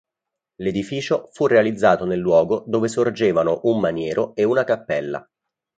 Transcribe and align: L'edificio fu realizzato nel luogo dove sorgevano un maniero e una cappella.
L'edificio 0.61 1.29
fu 1.31 1.45
realizzato 1.45 2.05
nel 2.05 2.17
luogo 2.17 2.63
dove 2.65 2.87
sorgevano 2.87 3.59
un 3.65 3.79
maniero 3.79 4.33
e 4.33 4.43
una 4.43 4.63
cappella. 4.63 5.29